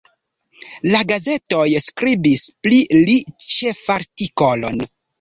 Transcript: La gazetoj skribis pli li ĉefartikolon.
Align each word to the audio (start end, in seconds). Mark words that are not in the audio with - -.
La 0.93 1.01
gazetoj 1.11 1.67
skribis 1.89 2.49
pli 2.65 2.83
li 3.05 3.21
ĉefartikolon. 3.53 4.87